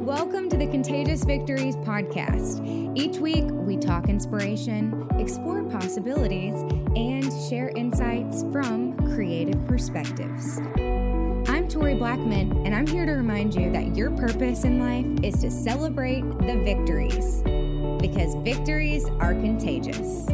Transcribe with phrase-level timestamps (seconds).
[0.00, 2.66] Welcome to the Contagious Victories podcast.
[2.96, 6.54] Each week, we talk inspiration, explore possibilities,
[6.96, 10.58] and share insights from creative perspectives.
[11.50, 15.38] I'm Tori Blackman, and I'm here to remind you that your purpose in life is
[15.42, 17.42] to celebrate the victories
[18.00, 20.26] because victories are contagious.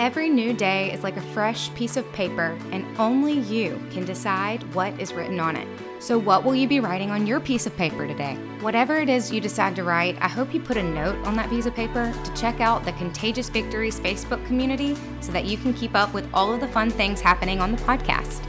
[0.00, 4.64] Every new day is like a fresh piece of paper, and only you can decide
[4.74, 5.68] what is written on it.
[6.00, 8.34] So, what will you be writing on your piece of paper today?
[8.60, 11.50] Whatever it is you decide to write, I hope you put a note on that
[11.50, 15.74] piece of paper to check out the Contagious Victories Facebook community so that you can
[15.74, 18.42] keep up with all of the fun things happening on the podcast.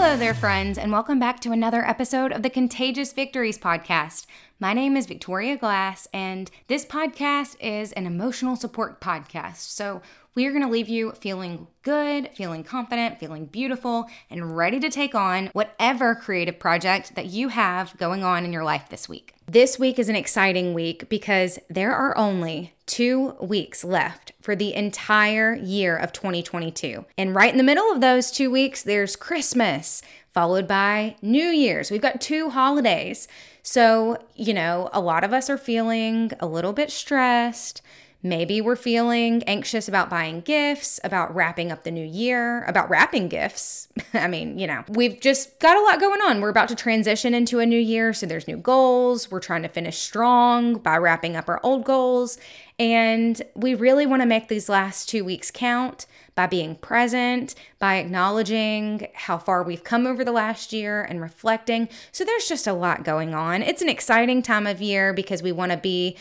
[0.00, 4.26] Hello there, friends, and welcome back to another episode of the Contagious Victories podcast.
[4.60, 9.56] My name is Victoria Glass, and this podcast is an emotional support podcast.
[9.56, 10.00] So,
[10.36, 14.88] we are going to leave you feeling good, feeling confident, feeling beautiful, and ready to
[14.88, 19.34] take on whatever creative project that you have going on in your life this week.
[19.48, 24.74] This week is an exciting week because there are only two weeks left for the
[24.74, 27.04] entire year of 2022.
[27.18, 30.00] And right in the middle of those two weeks, there's Christmas,
[30.32, 31.90] followed by New Year's.
[31.90, 33.28] We've got two holidays.
[33.62, 37.82] So, you know, a lot of us are feeling a little bit stressed
[38.22, 43.28] Maybe we're feeling anxious about buying gifts, about wrapping up the new year, about wrapping
[43.28, 43.86] gifts.
[44.12, 46.40] I mean, you know, we've just got a lot going on.
[46.40, 49.30] We're about to transition into a new year, so there's new goals.
[49.30, 52.38] We're trying to finish strong by wrapping up our old goals.
[52.78, 57.96] And we really want to make these last two weeks count by being present, by
[57.96, 61.88] acknowledging how far we've come over the last year and reflecting.
[62.12, 63.62] So there's just a lot going on.
[63.62, 66.16] It's an exciting time of year because we want to be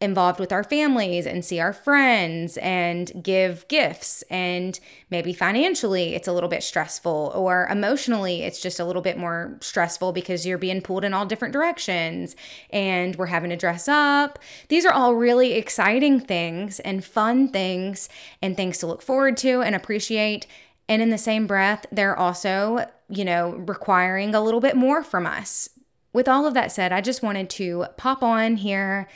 [0.00, 4.22] involved with our families and see our friends and give gifts.
[4.30, 4.78] And
[5.10, 9.56] maybe financially it's a little bit stressful or emotionally it's just a little bit more
[9.60, 12.36] stressful because you're being pulled in all different directions
[12.70, 14.38] and we're having to dress up.
[14.68, 18.08] These are all really exciting things and fun things
[18.40, 20.46] and things to look forward to and appreciate.
[20.88, 25.26] And in the same breath they're also you know requiring a little bit more from
[25.26, 25.70] us.
[26.12, 29.08] With all of that said i just wanted to pop on here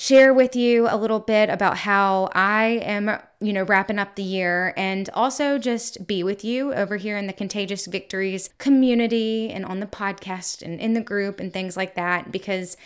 [0.00, 4.22] share with you a little bit about how I am, you know, wrapping up the
[4.22, 9.66] year and also just be with you over here in the Contagious Victories community and
[9.66, 12.76] on the podcast and in the group and things like that because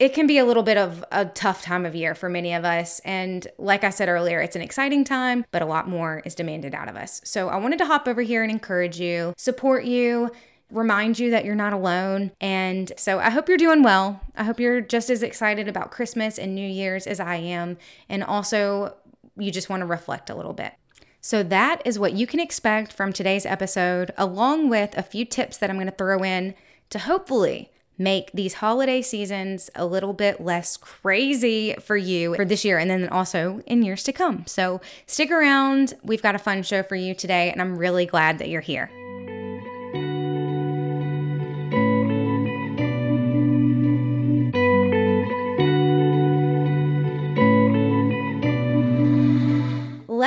[0.00, 2.64] it can be a little bit of a tough time of year for many of
[2.64, 2.98] us.
[3.04, 6.74] And like I said earlier, it's an exciting time, but a lot more is demanded
[6.74, 7.20] out of us.
[7.22, 10.32] So I wanted to hop over here and encourage you, support you
[10.70, 12.32] remind you that you're not alone.
[12.40, 14.20] And so I hope you're doing well.
[14.36, 17.78] I hope you're just as excited about Christmas and New Year's as I am.
[18.08, 18.96] And also,
[19.36, 20.74] you just want to reflect a little bit.
[21.20, 25.56] So, that is what you can expect from today's episode, along with a few tips
[25.58, 26.54] that I'm going to throw in
[26.90, 32.64] to hopefully make these holiday seasons a little bit less crazy for you for this
[32.64, 34.46] year and then also in years to come.
[34.46, 35.94] So, stick around.
[36.04, 38.88] We've got a fun show for you today, and I'm really glad that you're here.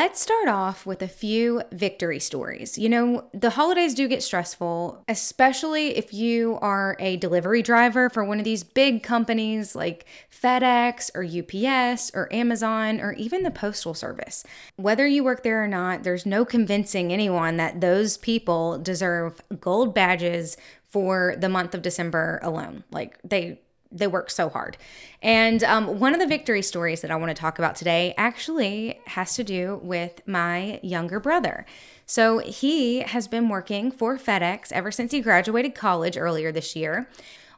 [0.01, 2.77] Let's start off with a few victory stories.
[2.77, 8.23] You know, the holidays do get stressful, especially if you are a delivery driver for
[8.23, 13.93] one of these big companies like FedEx or UPS or Amazon or even the Postal
[13.93, 14.45] Service.
[14.77, 19.93] Whether you work there or not, there's no convincing anyone that those people deserve gold
[19.93, 20.55] badges
[20.85, 22.85] for the month of December alone.
[22.89, 23.59] Like, they
[23.91, 24.77] they work so hard.
[25.21, 28.99] And um, one of the victory stories that I want to talk about today actually
[29.07, 31.65] has to do with my younger brother.
[32.05, 37.09] So he has been working for FedEx ever since he graduated college earlier this year.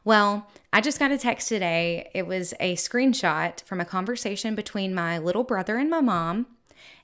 [0.04, 2.10] Well, I just got a text today.
[2.14, 6.46] It was a screenshot from a conversation between my little brother and my mom.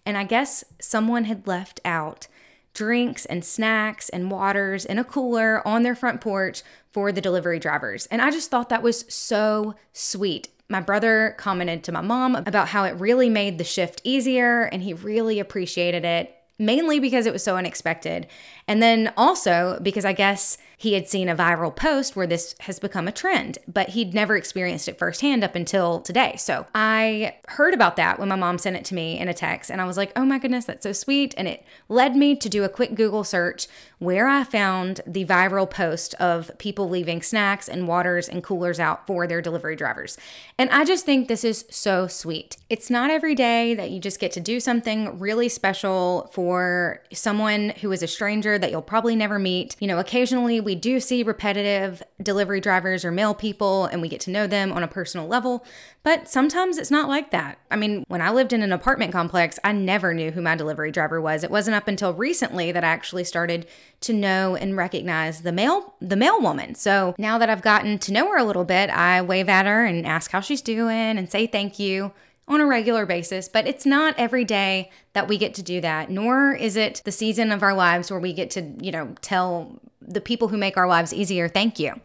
[0.04, 2.28] And I guess someone had left out
[2.74, 6.62] drinks and snacks and waters in a cooler on their front porch
[6.92, 8.06] for the delivery drivers.
[8.06, 10.48] And I just thought that was so sweet.
[10.68, 14.82] My brother commented to my mom about how it really made the shift easier and
[14.82, 18.26] he really appreciated it, mainly because it was so unexpected.
[18.68, 22.78] And then also because I guess he had seen a viral post where this has
[22.78, 26.36] become a trend, but he'd never experienced it firsthand up until today.
[26.38, 29.72] So I heard about that when my mom sent it to me in a text,
[29.72, 31.34] and I was like, oh my goodness, that's so sweet.
[31.36, 33.66] And it led me to do a quick Google search
[33.98, 39.04] where I found the viral post of people leaving snacks and waters and coolers out
[39.04, 40.16] for their delivery drivers.
[40.56, 42.56] And I just think this is so sweet.
[42.70, 47.70] It's not every day that you just get to do something really special for someone
[47.80, 49.76] who is a stranger that you'll probably never meet.
[49.80, 54.20] You know, occasionally we do see repetitive delivery drivers or mail people and we get
[54.22, 55.64] to know them on a personal level,
[56.02, 57.58] but sometimes it's not like that.
[57.70, 60.90] I mean, when I lived in an apartment complex, I never knew who my delivery
[60.90, 61.44] driver was.
[61.44, 63.66] It wasn't up until recently that I actually started
[64.00, 66.74] to know and recognize the mail the mail woman.
[66.74, 69.84] So now that I've gotten to know her a little bit, I wave at her
[69.84, 72.12] and ask how she's doing and say thank you
[72.48, 76.10] on a regular basis, but it's not every day that we get to do that,
[76.10, 79.80] nor is it the season of our lives where we get to, you know, tell
[80.00, 82.00] the people who make our lives easier thank you,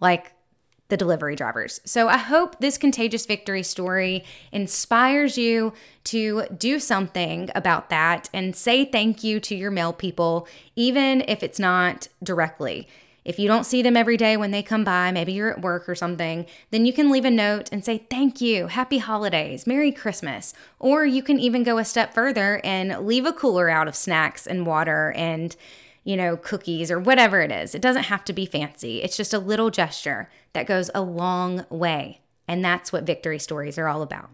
[0.00, 0.32] like
[0.88, 1.80] the delivery drivers.
[1.84, 5.72] So I hope this contagious victory story inspires you
[6.04, 10.46] to do something about that and say thank you to your mail people,
[10.76, 12.88] even if it's not directly.
[13.24, 15.88] If you don't see them every day when they come by, maybe you're at work
[15.88, 19.92] or something, then you can leave a note and say, Thank you, Happy Holidays, Merry
[19.92, 20.54] Christmas.
[20.78, 24.46] Or you can even go a step further and leave a cooler out of snacks
[24.46, 25.54] and water and,
[26.02, 27.74] you know, cookies or whatever it is.
[27.74, 31.66] It doesn't have to be fancy, it's just a little gesture that goes a long
[31.68, 32.20] way.
[32.48, 34.30] And that's what victory stories are all about.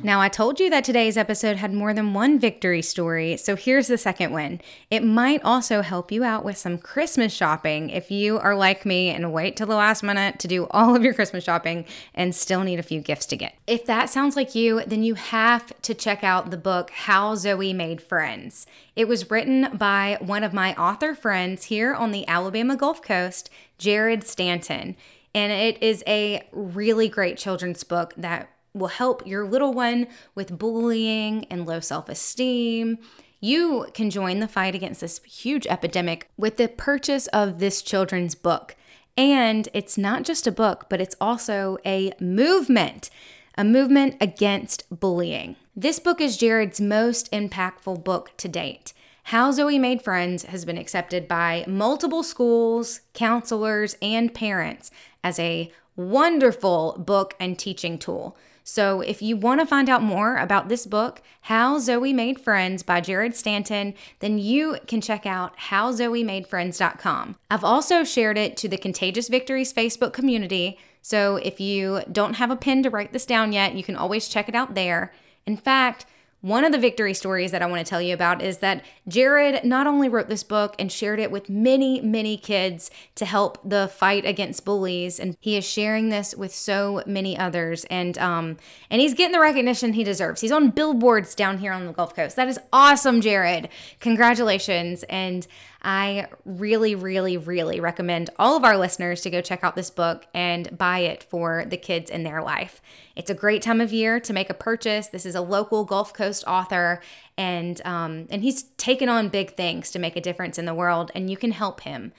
[0.00, 3.88] Now, I told you that today's episode had more than one victory story, so here's
[3.88, 4.60] the second one.
[4.90, 9.10] It might also help you out with some Christmas shopping if you are like me
[9.10, 11.84] and wait till the last minute to do all of your Christmas shopping
[12.14, 13.56] and still need a few gifts to get.
[13.66, 17.72] If that sounds like you, then you have to check out the book How Zoe
[17.72, 18.68] Made Friends.
[18.94, 23.50] It was written by one of my author friends here on the Alabama Gulf Coast,
[23.78, 24.96] Jared Stanton.
[25.34, 30.58] And it is a really great children's book that will help your little one with
[30.58, 32.98] bullying and low self esteem.
[33.40, 38.34] You can join the fight against this huge epidemic with the purchase of this children's
[38.34, 38.74] book.
[39.16, 43.10] And it's not just a book, but it's also a movement,
[43.56, 45.56] a movement against bullying.
[45.76, 48.92] This book is Jared's most impactful book to date.
[49.24, 54.90] How Zoe Made Friends has been accepted by multiple schools, counselors, and parents
[55.22, 58.36] as a wonderful book and teaching tool.
[58.70, 62.82] So, if you want to find out more about this book, How Zoe Made Friends
[62.82, 67.36] by Jared Stanton, then you can check out howzoemadefriends.com.
[67.50, 70.78] I've also shared it to the Contagious Victories Facebook community.
[71.00, 74.28] So, if you don't have a pen to write this down yet, you can always
[74.28, 75.14] check it out there.
[75.46, 76.04] In fact,
[76.40, 79.64] one of the victory stories that I want to tell you about is that Jared
[79.64, 83.88] not only wrote this book and shared it with many, many kids to help the
[83.88, 88.56] fight against bullies, and he is sharing this with so many others, and um,
[88.88, 90.40] and he's getting the recognition he deserves.
[90.40, 92.36] He's on billboards down here on the Gulf Coast.
[92.36, 93.68] That is awesome, Jared.
[93.98, 95.02] Congratulations!
[95.04, 95.44] And
[95.80, 100.26] I really, really, really recommend all of our listeners to go check out this book
[100.34, 102.82] and buy it for the kids in their life.
[103.14, 105.06] It's a great time of year to make a purchase.
[105.06, 107.00] This is a local Gulf Coast author,
[107.36, 111.12] and um, and he's taken on big things to make a difference in the world.
[111.14, 112.12] And you can help him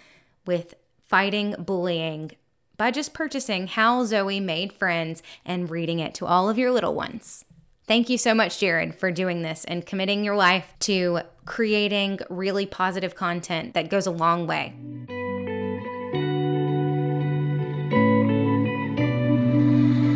[0.45, 0.75] with
[1.07, 2.31] fighting bullying
[2.77, 6.95] by just purchasing How Zoe Made Friends and reading it to all of your little
[6.95, 7.44] ones.
[7.89, 12.66] Thank you so much, Jared, for doing this and committing your life to creating really
[12.66, 14.74] positive content that goes a long way.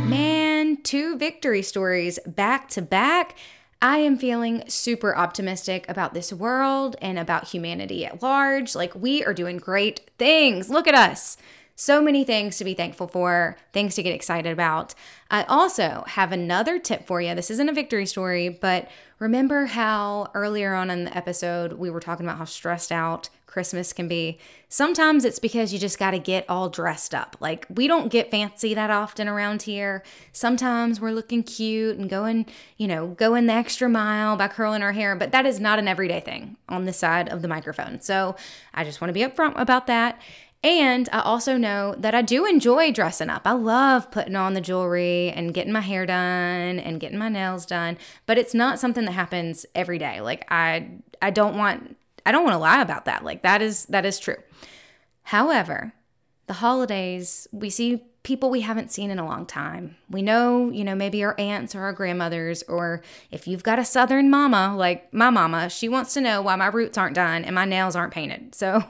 [0.08, 3.36] Man, two victory stories back to back.
[3.82, 8.76] I am feeling super optimistic about this world and about humanity at large.
[8.76, 10.70] Like, we are doing great things.
[10.70, 11.36] Look at us.
[11.76, 14.94] So many things to be thankful for, things to get excited about.
[15.32, 17.34] I also have another tip for you.
[17.34, 22.00] This isn't a victory story, but remember how earlier on in the episode we were
[22.00, 24.40] talking about how stressed out Christmas can be?
[24.68, 27.38] Sometimes it's because you just got to get all dressed up.
[27.40, 30.04] Like, we don't get fancy that often around here.
[30.32, 34.94] Sometimes we're looking cute and going, you know, going the extra mile by curling our
[34.94, 38.02] hair, but that is not an everyday thing on this side of the microphone.
[38.02, 38.36] So
[38.74, 40.20] I just want to be upfront about that.
[40.64, 43.42] And I also know that I do enjoy dressing up.
[43.46, 47.66] I love putting on the jewelry and getting my hair done and getting my nails
[47.66, 50.22] done, but it's not something that happens every day.
[50.22, 50.90] Like I
[51.22, 53.26] I don't want I don't want to lie about that.
[53.26, 54.38] Like that is that is true.
[55.24, 55.94] However,
[56.48, 59.98] the holidays, we see people we haven't seen in a long time.
[60.10, 63.02] We know, you know, maybe our aunts or our grandmothers, or
[63.32, 66.68] if you've got a southern mama like my mama, she wants to know why my
[66.68, 68.56] roots aren't done and my nails aren't painted.
[68.64, 68.82] So,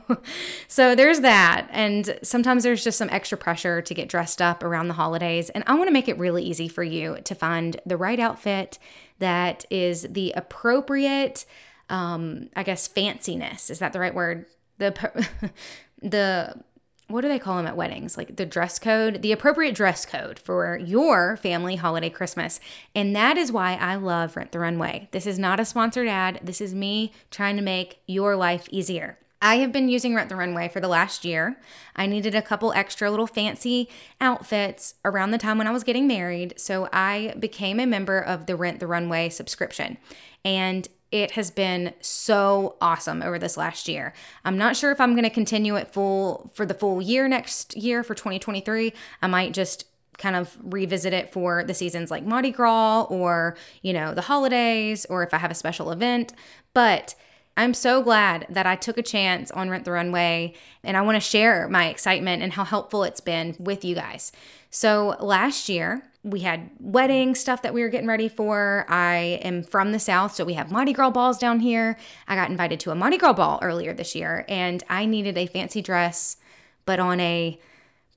[0.67, 1.67] so there's that.
[1.71, 5.49] And sometimes there's just some extra pressure to get dressed up around the holidays.
[5.49, 8.77] And I want to make it really easy for you to find the right outfit
[9.17, 11.45] that is the appropriate,
[11.89, 13.71] um, I guess, fanciness.
[13.71, 14.45] Is that the right word?
[14.77, 15.27] The,
[16.03, 16.63] the,
[17.13, 18.17] what do they call them at weddings?
[18.17, 22.59] Like the dress code, the appropriate dress code for your family holiday Christmas.
[22.95, 25.09] And that is why I love Rent the Runway.
[25.11, 26.39] This is not a sponsored ad.
[26.43, 29.19] This is me trying to make your life easier.
[29.43, 31.59] I have been using Rent the Runway for the last year.
[31.95, 33.89] I needed a couple extra little fancy
[34.19, 38.45] outfits around the time when I was getting married, so I became a member of
[38.45, 39.97] the Rent the Runway subscription.
[40.45, 44.13] And it has been so awesome over this last year.
[44.43, 47.77] I'm not sure if I'm going to continue it full for the full year next
[47.77, 48.91] year for 2023.
[49.21, 49.85] I might just
[50.17, 55.05] kind of revisit it for the seasons like Mardi Gras or, you know, the holidays
[55.05, 56.33] or if I have a special event.
[56.73, 57.13] But
[57.55, 61.17] I'm so glad that I took a chance on Rent the Runway and I want
[61.17, 64.31] to share my excitement and how helpful it's been with you guys.
[64.71, 68.85] So, last year, we had wedding stuff that we were getting ready for.
[68.87, 71.97] I am from the South, so we have Mardi Gras balls down here.
[72.27, 75.47] I got invited to a Mardi Gras ball earlier this year, and I needed a
[75.47, 76.37] fancy dress,
[76.85, 77.59] but on a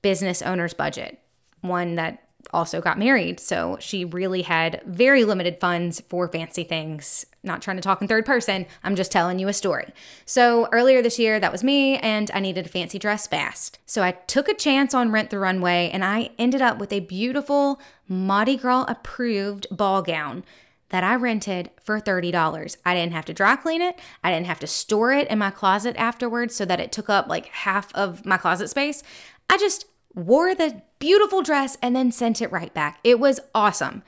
[0.01, 1.19] business owner's budget,
[1.61, 2.23] one that
[2.53, 3.41] also got married.
[3.41, 7.25] So she really had very limited funds for fancy things.
[7.47, 9.93] Not trying to talk in third person, I'm just telling you a story.
[10.25, 13.79] So earlier this year, that was me, and I needed a fancy dress fast.
[13.85, 16.99] So I took a chance on Rent the Runway, and I ended up with a
[16.99, 20.43] beautiful Mardi Gras approved ball gown
[20.89, 22.77] that I rented for $30.
[22.85, 23.99] I didn't have to dry clean it.
[24.23, 27.27] I didn't have to store it in my closet afterwards so that it took up
[27.27, 29.03] like half of my closet space.
[29.49, 32.99] I just wore the beautiful dress and then sent it right back.
[33.03, 34.03] It was awesome.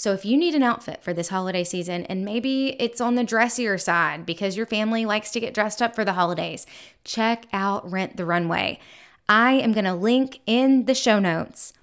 [0.00, 3.22] So, if you need an outfit for this holiday season and maybe it's on the
[3.22, 6.66] dressier side because your family likes to get dressed up for the holidays,
[7.04, 8.80] check out Rent the Runway.
[9.28, 11.74] I am going to link in the show notes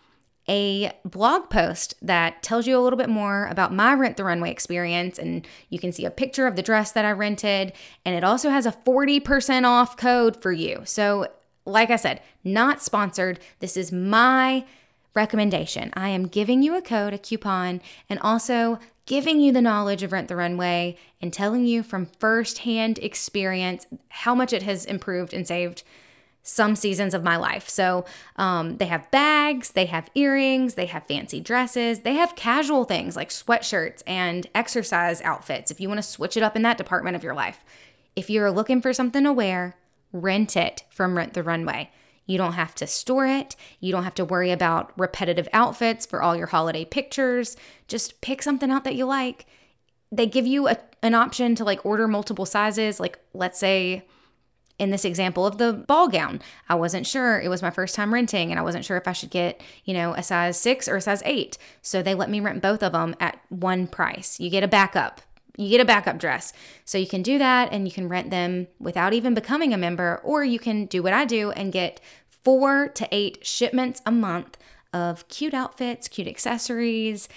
[0.49, 4.49] a blog post that tells you a little bit more about my Rent the Runway
[4.49, 5.19] experience.
[5.19, 7.71] And you can see a picture of the dress that I rented.
[8.03, 10.81] And it also has a 40% off code for you.
[10.85, 11.27] So
[11.65, 13.39] like I said, not sponsored.
[13.59, 14.65] This is my
[15.17, 15.91] recommendation.
[15.95, 20.11] I am giving you a code, a coupon, and also giving you the knowledge of
[20.11, 25.47] Rent the Runway and telling you from firsthand experience how much it has improved and
[25.47, 25.83] saved
[26.43, 27.67] some seasons of my life.
[27.67, 28.05] So
[28.37, 33.15] um, they have bags, they have earrings, they have fancy dresses, they have casual things
[33.17, 37.17] like sweatshirts and exercise outfits if you want to switch it up in that department
[37.17, 37.65] of your life.
[38.15, 39.75] If you're looking for something to wear,
[40.13, 41.89] rent it from Rent the Runway.
[42.27, 43.55] You don't have to store it.
[43.79, 47.57] You don't have to worry about repetitive outfits for all your holiday pictures.
[47.87, 49.47] Just pick something out that you like.
[50.11, 52.99] They give you a, an option to like order multiple sizes.
[52.99, 54.05] Like, let's say
[54.77, 57.39] in this example of the ball gown, I wasn't sure.
[57.39, 59.93] It was my first time renting and I wasn't sure if I should get, you
[59.93, 61.57] know, a size six or a size eight.
[61.81, 64.39] So they let me rent both of them at one price.
[64.39, 65.21] You get a backup
[65.57, 66.53] you get a backup dress.
[66.85, 70.21] So you can do that and you can rent them without even becoming a member,
[70.23, 71.99] or you can do what I do and get
[72.29, 74.57] four to eight shipments a month
[74.93, 77.27] of cute outfits, cute accessories.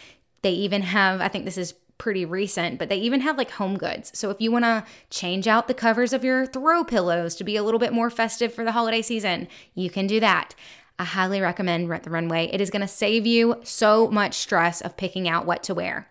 [0.43, 3.77] They even have, I think this is pretty recent, but they even have like home
[3.77, 4.11] goods.
[4.15, 7.57] So if you want to change out the covers of your throw pillows to be
[7.57, 10.55] a little bit more festive for the holiday season, you can do that.
[10.99, 12.51] I highly recommend Rent the Runway.
[12.53, 16.10] It is going to save you so much stress of picking out what to wear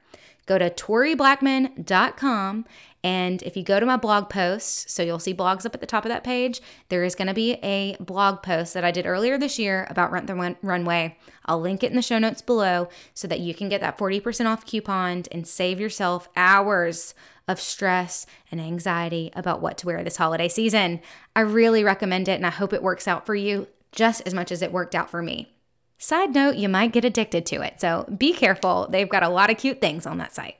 [0.49, 2.65] go to toriblackman.com
[3.03, 5.87] and if you go to my blog posts, so you'll see blogs up at the
[5.87, 9.05] top of that page, there is going to be a blog post that I did
[9.05, 11.17] earlier this year about Rent the Runway.
[11.45, 14.47] I'll link it in the show notes below so that you can get that 40%
[14.47, 17.13] off coupon and save yourself hours
[17.47, 20.99] of stress and anxiety about what to wear this holiday season.
[21.35, 24.51] I really recommend it and I hope it works out for you just as much
[24.51, 25.53] as it worked out for me.
[26.01, 28.87] Side note, you might get addicted to it, so be careful.
[28.89, 30.55] They've got a lot of cute things on that site.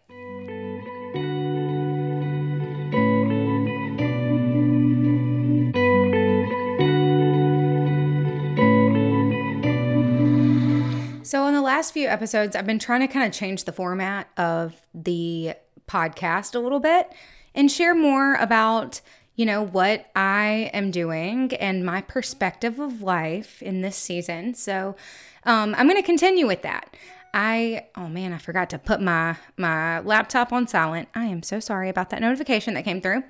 [11.25, 14.27] So, in the last few episodes, I've been trying to kind of change the format
[14.35, 15.53] of the
[15.87, 17.13] podcast a little bit
[17.55, 18.99] and share more about
[19.39, 24.53] you know, what I am doing and my perspective of life in this season.
[24.53, 24.97] So
[25.45, 26.95] um, I'm going to continue with that.
[27.33, 31.09] I oh man, I forgot to put my my laptop on silent.
[31.13, 33.23] I am so sorry about that notification that came through.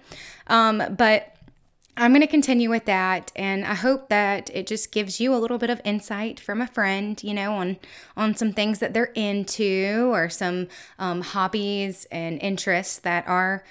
[0.47, 1.35] Um, but
[1.97, 5.37] I'm going to continue with that and I hope that it just gives you a
[5.37, 7.77] little bit of insight from a friend, you know, on
[8.15, 13.65] on some things that they're into or some um, hobbies and interests that are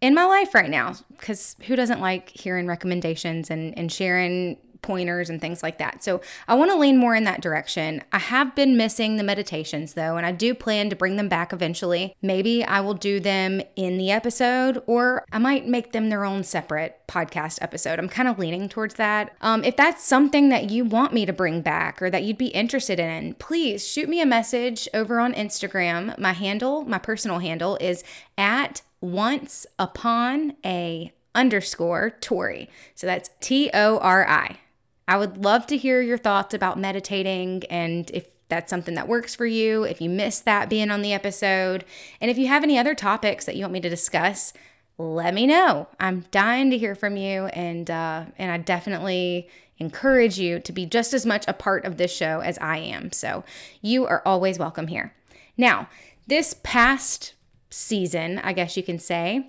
[0.00, 5.30] in my life right now because who doesn't like hearing recommendations and, and sharing pointers
[5.30, 6.02] and things like that.
[6.04, 8.02] So I want to lean more in that direction.
[8.12, 11.52] I have been missing the meditations though, and I do plan to bring them back
[11.52, 12.14] eventually.
[12.20, 16.44] Maybe I will do them in the episode, or I might make them their own
[16.44, 17.98] separate podcast episode.
[17.98, 19.36] I'm kind of leaning towards that.
[19.40, 22.48] Um, if that's something that you want me to bring back or that you'd be
[22.48, 26.18] interested in, please shoot me a message over on Instagram.
[26.18, 28.02] My handle, my personal handle is
[28.36, 32.68] at once upon a underscore Tori.
[32.94, 34.58] So that's T O R I.
[35.06, 39.34] I would love to hear your thoughts about meditating and if that's something that works
[39.34, 41.86] for you, if you missed that being on the episode,
[42.20, 44.52] and if you have any other topics that you want me to discuss,
[44.98, 45.88] let me know.
[45.98, 50.84] I'm dying to hear from you, and uh, and I definitely encourage you to be
[50.84, 53.10] just as much a part of this show as I am.
[53.10, 53.42] So
[53.80, 55.14] you are always welcome here.
[55.56, 55.88] Now,
[56.26, 57.32] this past
[57.70, 59.46] season, I guess you can say,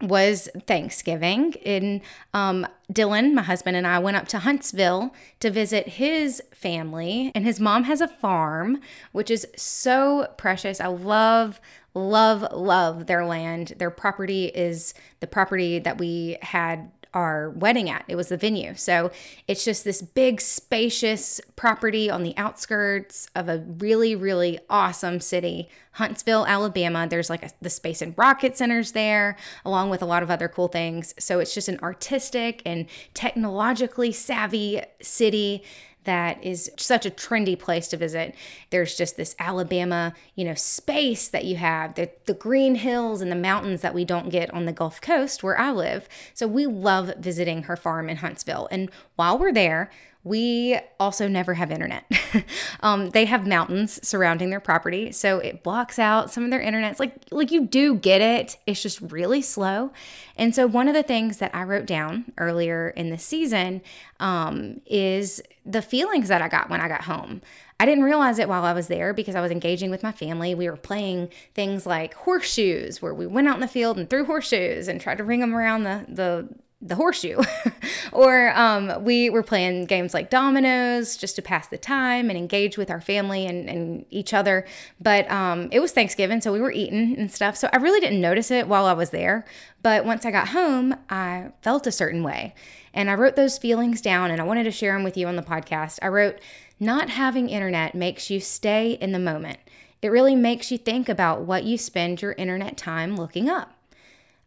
[0.00, 1.52] was Thanksgiving.
[1.64, 2.02] In
[2.32, 7.44] um, Dylan, my husband, and I went up to Huntsville to visit his family, and
[7.44, 8.80] his mom has a farm,
[9.12, 10.80] which is so precious.
[10.80, 11.60] I love,
[11.94, 13.74] love, love their land.
[13.78, 18.04] Their property is the property that we had our wedding at.
[18.08, 18.74] It was the venue.
[18.74, 19.10] So
[19.48, 25.68] it's just this big, spacious property on the outskirts of a really, really awesome city,
[25.92, 27.06] Huntsville, Alabama.
[27.08, 30.48] There's like a, the Space and Rocket Centers there, along with a lot of other
[30.48, 31.14] cool things.
[31.18, 35.62] So it's just an artistic and technologically savvy city
[36.10, 38.34] that is such a trendy place to visit.
[38.70, 43.30] There's just this Alabama, you know, space that you have, the, the green hills and
[43.30, 46.08] the mountains that we don't get on the Gulf Coast where I live.
[46.34, 48.66] So we love visiting her farm in Huntsville.
[48.72, 49.90] And while we're there,
[50.22, 52.04] we also never have internet.
[52.80, 57.00] um, they have mountains surrounding their property, so it blocks out some of their internets.
[57.00, 58.58] Like, like you do get it.
[58.66, 59.92] It's just really slow.
[60.36, 63.80] And so one of the things that I wrote down earlier in the season
[64.18, 67.40] um, is the feelings that I got when I got home.
[67.78, 70.54] I didn't realize it while I was there because I was engaging with my family.
[70.54, 74.26] We were playing things like horseshoes, where we went out in the field and threw
[74.26, 76.48] horseshoes and tried to ring them around the the
[76.82, 77.40] the horseshoe.
[78.12, 82.78] or um, we were playing games like dominoes just to pass the time and engage
[82.78, 84.66] with our family and, and each other.
[85.00, 87.56] But um, it was Thanksgiving, so we were eating and stuff.
[87.56, 89.44] So I really didn't notice it while I was there.
[89.82, 92.54] But once I got home, I felt a certain way.
[92.94, 95.36] And I wrote those feelings down and I wanted to share them with you on
[95.36, 95.98] the podcast.
[96.02, 96.38] I wrote,
[96.78, 99.58] Not having internet makes you stay in the moment.
[100.02, 103.74] It really makes you think about what you spend your internet time looking up.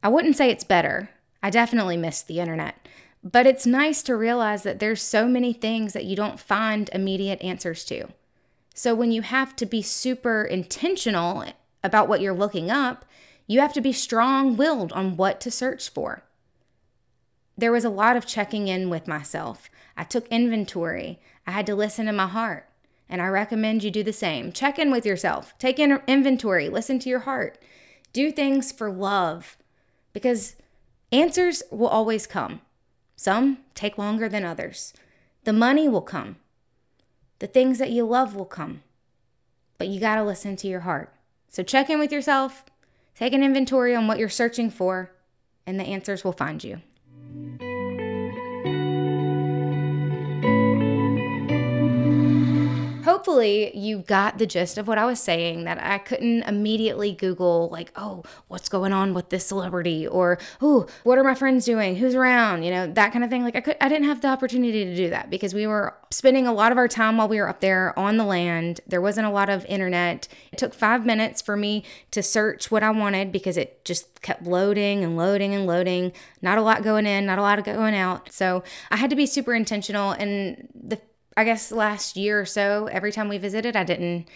[0.02, 1.12] I wouldn't say it's better.
[1.44, 2.88] I definitely miss the internet.
[3.24, 7.42] But it's nice to realize that there's so many things that you don't find immediate
[7.44, 8.08] answers to.
[8.74, 11.46] So when you have to be super intentional
[11.84, 13.06] about what you're looking up,
[13.46, 16.24] you have to be strong willed on what to search for.
[17.58, 19.70] There was a lot of checking in with myself.
[19.96, 21.20] I took inventory.
[21.46, 22.68] I had to listen to my heart.
[23.08, 24.52] And I recommend you do the same.
[24.52, 25.54] Check in with yourself.
[25.60, 26.68] Take in inventory.
[26.68, 27.60] Listen to your heart.
[28.12, 29.58] Do things for love
[30.14, 30.56] because
[31.14, 32.62] answers will always come.
[33.16, 34.94] Some take longer than others.
[35.44, 36.38] The money will come.
[37.40, 38.82] The things that you love will come.
[39.78, 41.14] But you got to listen to your heart.
[41.50, 42.66] So check in with yourself,
[43.16, 45.12] take an inventory on what you're searching for,
[45.68, 46.82] and the answers will find you.
[53.24, 57.70] Hopefully you got the gist of what I was saying that I couldn't immediately Google,
[57.72, 60.06] like, oh, what's going on with this celebrity?
[60.06, 61.96] Or, oh, what are my friends doing?
[61.96, 62.64] Who's around?
[62.64, 63.46] You know, that kind of thing.
[63.46, 66.46] Like, I, could, I didn't have the opportunity to do that because we were spending
[66.48, 68.82] a lot of our time while we were up there on the land.
[68.86, 70.28] There wasn't a lot of internet.
[70.52, 74.44] It took five minutes for me to search what I wanted because it just kept
[74.44, 76.12] loading and loading and loading.
[76.42, 78.34] Not a lot going in, not a lot going out.
[78.34, 80.12] So I had to be super intentional.
[80.12, 81.00] And the
[81.36, 84.28] I guess last year or so, every time we visited, I didn't,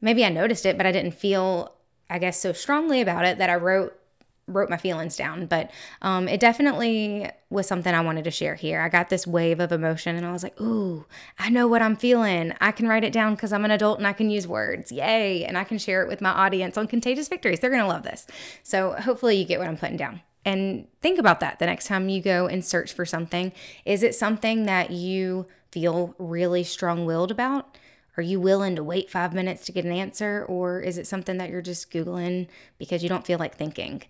[0.00, 1.72] maybe I noticed it, but I didn't feel,
[2.08, 3.98] I guess, so strongly about it that I wrote
[4.46, 5.46] wrote my feelings down.
[5.46, 5.70] But
[6.02, 8.80] um, it definitely was something i wanted to share here.
[8.80, 11.06] I got this wave of emotion and i was like ooh
[11.38, 12.52] i know what i'm feeling.
[12.60, 14.90] I can write it down because i'm an adult and i can use words.
[14.92, 15.44] Yay.
[15.44, 17.60] And i can share it with my audience on contagious victories.
[17.60, 18.26] They're to love this.
[18.62, 20.20] So hopefully you get what i'm putting down.
[20.44, 23.52] And think about that the next time you go and search for something.
[23.86, 27.76] Is it something that you feel really strong willed about?
[28.16, 30.44] Are you willing to wait five minutes to get an answer?
[30.48, 32.46] Or is it something that you're just Googling
[32.78, 34.04] because you don't feel like thinking?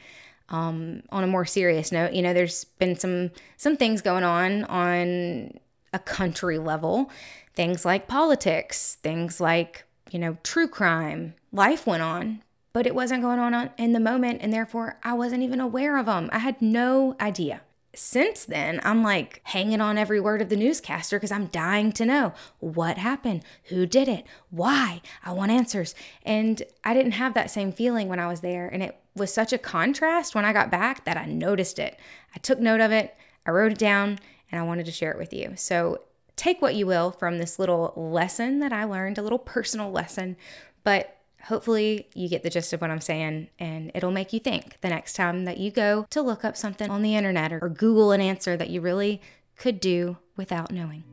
[0.51, 4.65] Um, on a more serious note, you know, there's been some some things going on
[4.65, 5.59] on
[5.95, 7.11] a country level,
[7.55, 11.33] things like politics, things like you know true crime.
[11.51, 12.43] Life went on,
[12.75, 16.05] but it wasn't going on in the moment, and therefore I wasn't even aware of
[16.05, 16.29] them.
[16.31, 17.63] I had no idea.
[17.95, 22.07] Since then, I'm like hanging on every word of the newscaster because I'm dying to
[22.07, 25.03] know what happened, who did it, why.
[25.25, 25.95] I want answers.
[26.25, 28.69] And I didn't have that same feeling when I was there.
[28.69, 31.99] And it was such a contrast when I got back that I noticed it.
[32.35, 34.19] I took note of it, I wrote it down,
[34.51, 35.53] and I wanted to share it with you.
[35.57, 36.01] So
[36.37, 40.37] take what you will from this little lesson that I learned, a little personal lesson,
[40.83, 44.81] but hopefully you get the gist of what I'm saying and it'll make you think
[44.81, 47.69] the next time that you go to look up something on the internet or, or
[47.69, 49.21] Google an answer that you really
[49.57, 51.05] could do without knowing.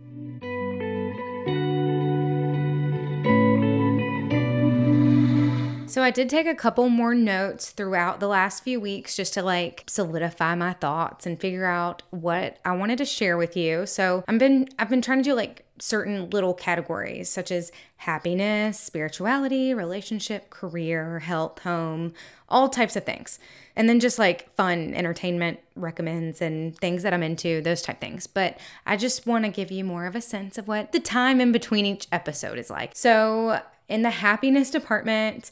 [5.91, 9.43] So I did take a couple more notes throughout the last few weeks just to
[9.43, 13.85] like solidify my thoughts and figure out what I wanted to share with you.
[13.85, 18.79] So I've been I've been trying to do like certain little categories such as happiness,
[18.79, 22.13] spirituality, relationship, career, health, home,
[22.47, 23.39] all types of things.
[23.75, 28.27] And then just like fun, entertainment recommends and things that I'm into, those type things.
[28.27, 31.41] But I just want to give you more of a sense of what the time
[31.41, 32.91] in between each episode is like.
[32.95, 35.51] So in the happiness department,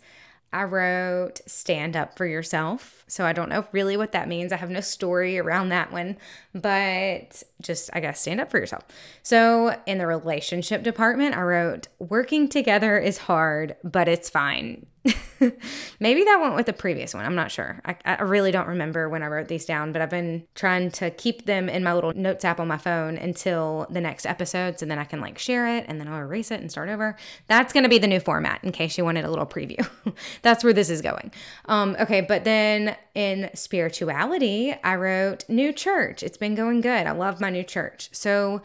[0.52, 3.04] I wrote stand up for yourself.
[3.08, 4.52] So I don't know really what that means.
[4.52, 6.18] I have no story around that one,
[6.54, 8.84] but just, I guess, stand up for yourself.
[9.22, 14.86] So in the relationship department, I wrote working together is hard, but it's fine.
[16.00, 17.26] Maybe that went with the previous one.
[17.26, 17.80] I'm not sure.
[17.86, 21.10] I, I, really don't remember when I wrote these down, but I've been trying to
[21.10, 24.78] keep them in my little notes app on my phone until the next episode.
[24.78, 27.16] So then I can like share it and then I'll erase it and start over.
[27.48, 29.88] That's going to be the new format in case you wanted a little preview.
[30.42, 31.32] That's where this is going.
[31.66, 36.24] Um, okay, but then in spirituality, I wrote new church.
[36.24, 37.08] It's been going good.
[37.08, 38.10] I love my new church.
[38.12, 38.62] So,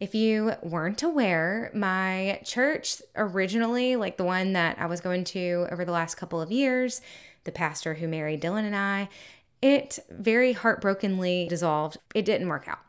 [0.00, 5.66] if you weren't aware, my church originally, like the one that I was going to
[5.70, 7.02] over the last couple of years,
[7.44, 9.10] the pastor who married Dylan and I,
[9.60, 11.98] it very heartbrokenly dissolved.
[12.14, 12.80] It didn't work out.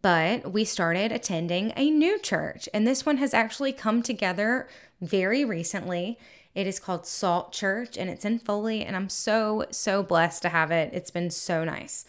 [0.00, 4.66] But we started attending a new church, and this one has actually come together
[5.02, 6.18] very recently.
[6.54, 10.48] It is called Salt Church and it's in Foley, and I'm so, so blessed to
[10.48, 10.90] have it.
[10.94, 12.06] It's been so nice.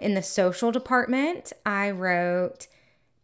[0.00, 2.66] In the social department, I wrote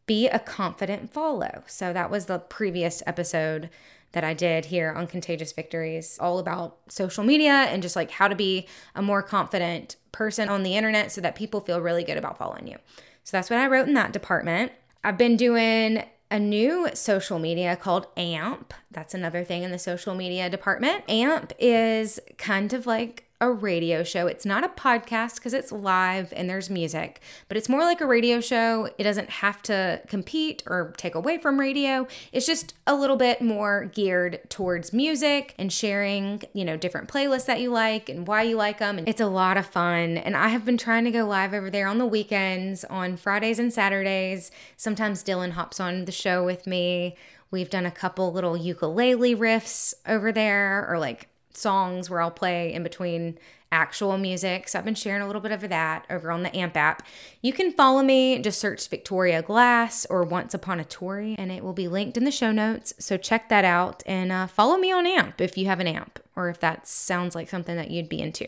[0.08, 1.62] be a confident follow.
[1.68, 3.70] So that was the previous episode
[4.12, 8.26] that I did here on Contagious Victories, all about social media and just like how
[8.26, 8.66] to be
[8.96, 12.66] a more confident person on the internet so that people feel really good about following
[12.66, 12.78] you.
[13.22, 14.72] So that's what I wrote in that department.
[15.04, 18.72] I've been doing a new social media called AMP.
[18.90, 21.04] That's another thing in the social media department.
[21.08, 24.26] AMP is kind of like a radio show.
[24.26, 28.06] It's not a podcast because it's live and there's music, but it's more like a
[28.06, 28.90] radio show.
[28.98, 32.08] It doesn't have to compete or take away from radio.
[32.32, 37.46] It's just a little bit more geared towards music and sharing, you know, different playlists
[37.46, 38.98] that you like and why you like them.
[38.98, 40.16] And it's a lot of fun.
[40.16, 43.60] And I have been trying to go live over there on the weekends, on Fridays
[43.60, 44.50] and Saturdays.
[44.76, 47.16] Sometimes Dylan hops on the show with me.
[47.50, 52.72] We've done a couple little ukulele riffs over there or like songs where I'll play
[52.72, 53.38] in between
[53.70, 54.68] actual music.
[54.68, 57.06] So I've been sharing a little bit of that over on the AMP app.
[57.42, 61.62] You can follow me, just search Victoria Glass or Once Upon a Tori, and it
[61.62, 62.94] will be linked in the show notes.
[62.98, 66.18] So check that out and uh, follow me on AMP if you have an AMP
[66.34, 68.46] or if that sounds like something that you'd be into.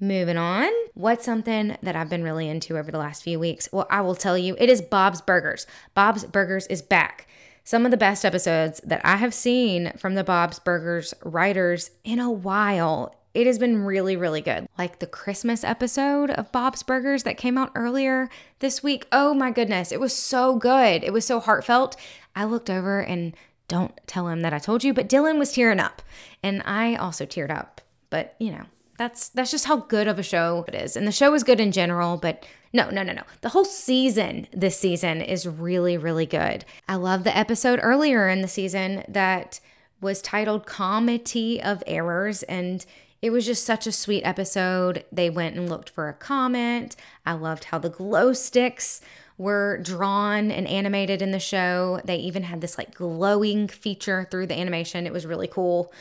[0.00, 3.68] Moving on, what's something that I've been really into over the last few weeks?
[3.70, 5.64] Well, I will tell you, it is Bob's Burgers.
[5.94, 7.28] Bob's Burgers is back
[7.64, 12.18] some of the best episodes that I have seen from the Bob's Burgers writers in
[12.18, 13.14] a while.
[13.34, 14.66] It has been really, really good.
[14.76, 19.06] Like the Christmas episode of Bob's Burgers that came out earlier this week.
[19.10, 21.02] Oh my goodness, it was so good.
[21.02, 21.96] It was so heartfelt.
[22.36, 23.34] I looked over and
[23.68, 26.02] don't tell him that I told you, but Dylan was tearing up.
[26.42, 27.80] And I also teared up.
[28.10, 28.64] But, you know,
[28.98, 30.96] that's that's just how good of a show it is.
[30.96, 33.22] And the show is good in general, but no, no, no, no.
[33.40, 36.64] The whole season this season is really, really good.
[36.88, 39.60] I love the episode earlier in the season that
[40.00, 42.84] was titled Comedy of Errors and
[43.20, 45.04] it was just such a sweet episode.
[45.12, 46.96] They went and looked for a comment.
[47.24, 49.00] I loved how the glow sticks
[49.38, 52.00] were drawn and animated in the show.
[52.04, 55.06] They even had this like glowing feature through the animation.
[55.06, 55.92] It was really cool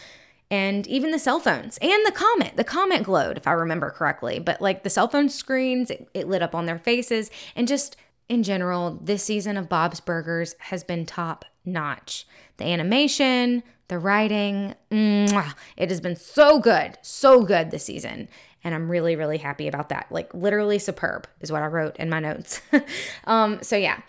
[0.52, 2.58] and even the cell phones and the comet.
[2.58, 4.38] The comet glowed, if I remember correctly.
[4.38, 7.32] But like the cell phone screens, it, it lit up on their faces.
[7.56, 7.96] And just
[8.28, 12.28] in general, this season of Bob's Burgers has been top notch.
[12.58, 18.28] The animation, the writing, mwah, it has been so good, so good this season.
[18.62, 20.08] And I'm really, really happy about that.
[20.12, 22.62] Like literally superb is what I wrote in my notes.
[23.24, 24.02] um, so yeah.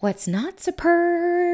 [0.00, 1.53] What's not superb?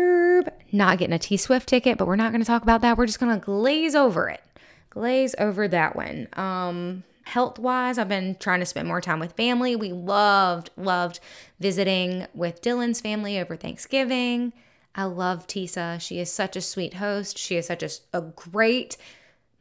[0.73, 2.97] Not getting a T Swift ticket, but we're not going to talk about that.
[2.97, 4.43] We're just going to glaze over it.
[4.91, 6.29] Glaze over that one.
[6.35, 9.77] Um, health wise, I've been trying to spend more time with family.
[9.77, 11.21] We loved, loved
[11.61, 14.53] visiting with Dylan's family over Thanksgiving.
[14.95, 16.01] I love Tisa.
[16.01, 17.39] She is such a sweet host.
[17.39, 18.97] She is such a, a great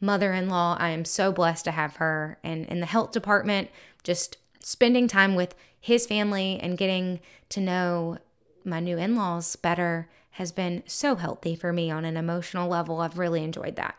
[0.01, 0.77] mother in law.
[0.79, 2.39] I am so blessed to have her.
[2.43, 3.69] And in the health department,
[4.03, 8.17] just spending time with his family and getting to know
[8.65, 13.01] my new in laws better has been so healthy for me on an emotional level.
[13.01, 13.95] I've really enjoyed that.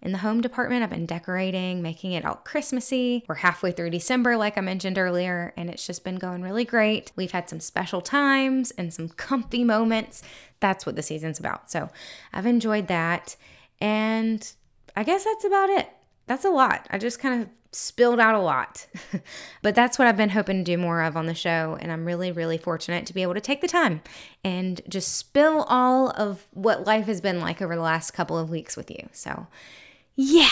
[0.00, 3.22] In the home department, I've been decorating, making it all Christmassy.
[3.28, 7.12] We're halfway through December, like I mentioned earlier, and it's just been going really great.
[7.16, 10.22] We've had some special times and some comfy moments.
[10.58, 11.70] That's what the season's about.
[11.70, 11.90] So
[12.32, 13.36] I've enjoyed that.
[13.78, 14.50] And
[14.96, 15.90] I guess that's about it.
[16.26, 16.86] That's a lot.
[16.90, 18.86] I just kind of spilled out a lot.
[19.62, 21.76] but that's what I've been hoping to do more of on the show.
[21.80, 24.00] And I'm really, really fortunate to be able to take the time
[24.42, 28.50] and just spill all of what life has been like over the last couple of
[28.50, 29.08] weeks with you.
[29.12, 29.46] So,
[30.14, 30.50] yeah,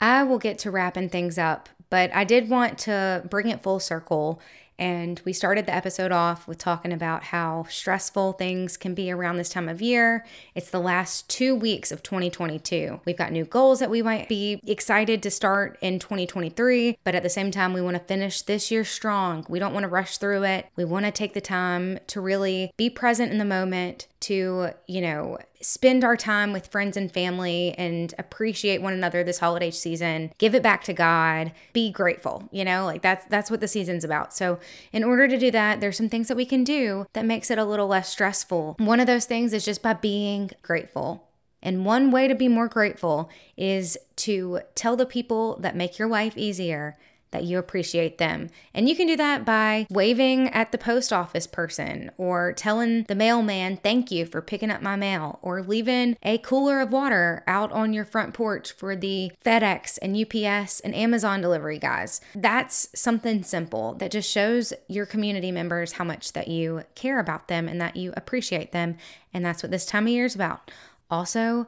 [0.00, 1.68] I will get to wrapping things up.
[1.88, 4.40] But I did want to bring it full circle
[4.78, 9.36] and we started the episode off with talking about how stressful things can be around
[9.36, 10.24] this time of year.
[10.54, 13.00] It's the last two weeks of 2022.
[13.04, 17.22] We've got new goals that we might be excited to start in 2023, but at
[17.22, 19.46] the same time, we want to finish this year strong.
[19.48, 20.66] We don't want to rush through it.
[20.76, 25.00] We want to take the time to really be present in the moment, to, you
[25.00, 30.32] know, spend our time with friends and family and appreciate one another this holiday season.
[30.38, 31.52] Give it back to God.
[31.72, 32.84] Be grateful, you know?
[32.84, 34.34] Like that's that's what the season's about.
[34.34, 34.58] So,
[34.92, 37.58] in order to do that, there's some things that we can do that makes it
[37.58, 38.76] a little less stressful.
[38.78, 41.22] One of those things is just by being grateful.
[41.62, 46.08] And one way to be more grateful is to tell the people that make your
[46.08, 46.96] life easier
[47.30, 48.48] that you appreciate them.
[48.74, 53.14] And you can do that by waving at the post office person or telling the
[53.14, 57.72] mailman thank you for picking up my mail or leaving a cooler of water out
[57.72, 62.20] on your front porch for the FedEx and UPS and Amazon delivery guys.
[62.34, 67.48] That's something simple that just shows your community members how much that you care about
[67.48, 68.96] them and that you appreciate them.
[69.32, 70.70] And that's what this time of year is about.
[71.10, 71.66] Also,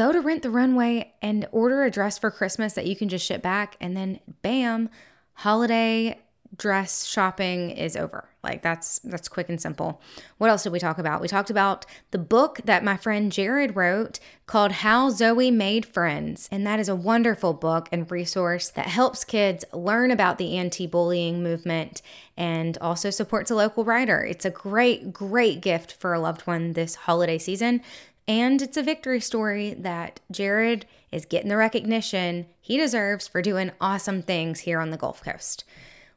[0.00, 3.26] go to Rent the Runway and order a dress for Christmas that you can just
[3.26, 4.88] ship back, and then bam,
[5.34, 6.18] holiday
[6.56, 8.26] dress shopping is over.
[8.42, 10.00] Like that's that's quick and simple.
[10.38, 11.20] What else did we talk about?
[11.20, 16.48] We talked about the book that my friend Jared wrote called How Zoe Made Friends,
[16.50, 21.42] and that is a wonderful book and resource that helps kids learn about the anti-bullying
[21.42, 22.00] movement
[22.38, 24.24] and also supports a local writer.
[24.24, 27.82] It's a great great gift for a loved one this holiday season.
[28.28, 33.72] And it's a victory story that Jared is getting the recognition he deserves for doing
[33.80, 35.64] awesome things here on the Gulf Coast.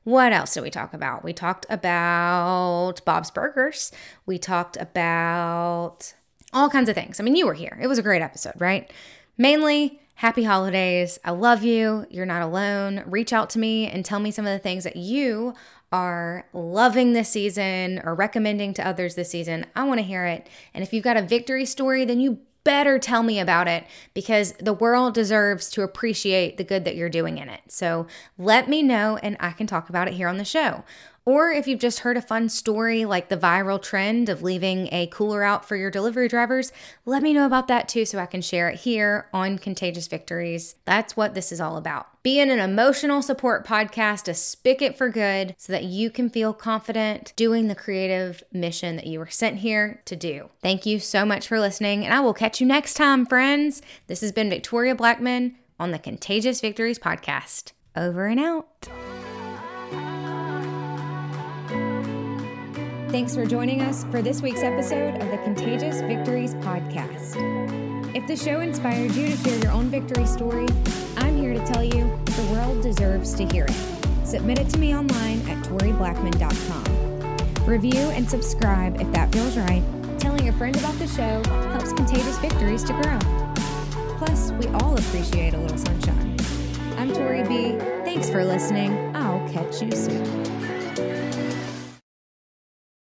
[0.04, 1.24] What else did we talk about?
[1.24, 3.92] We talked about Bob's Burgers.
[4.26, 6.14] We talked about
[6.52, 7.20] all kinds of things.
[7.20, 7.80] I mean, you were here.
[7.82, 8.92] It was a great episode, right?
[9.38, 11.20] Mainly, happy holidays.
[11.24, 12.06] I love you.
[12.10, 13.04] You're not alone.
[13.06, 15.56] Reach out to me and tell me some of the things that you
[15.94, 20.48] are loving this season or recommending to others this season, I want to hear it.
[20.74, 24.54] And if you've got a victory story, then you better tell me about it because
[24.54, 27.62] the world deserves to appreciate the good that you're doing in it.
[27.68, 30.84] So let me know and I can talk about it here on the show.
[31.26, 35.08] Or if you've just heard a fun story like the viral trend of leaving a
[35.08, 36.74] cooler out for your delivery drivers,
[37.06, 40.76] let me know about that too so I can share it here on Contagious Victories.
[40.86, 42.08] That's what this is all about.
[42.24, 47.34] Being an emotional support podcast, a spigot for good, so that you can feel confident
[47.36, 50.50] doing the creative mission that you were sent here to do.
[50.62, 53.82] Thank you so much for listening, and I will catch you next time, friends.
[54.08, 57.74] This has been Victoria Blackman on the Contagious Victories podcast.
[57.96, 58.88] Over and out.
[63.14, 67.36] Thanks for joining us for this week's episode of the Contagious Victories podcast.
[68.16, 70.66] If the show inspired you to share your own victory story,
[71.18, 73.76] I'm here to tell you the world deserves to hear it.
[74.26, 77.68] Submit it to me online at toriblackman.com.
[77.68, 79.84] Review and subscribe if that feels right.
[80.18, 83.20] Telling a friend about the show helps Contagious Victories to grow.
[84.18, 86.36] Plus, we all appreciate a little sunshine.
[86.98, 87.78] I'm Tori B.
[88.06, 89.16] Thanks for listening.
[89.16, 90.63] I'll catch you soon.